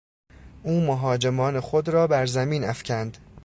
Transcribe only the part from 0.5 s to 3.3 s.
او مهاجمان خود را بر زمین افکند.